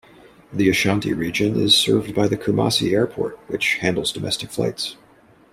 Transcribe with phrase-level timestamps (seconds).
[0.51, 4.95] The Ashanti region is served by the Kumasi Airport, which handles domestic flights.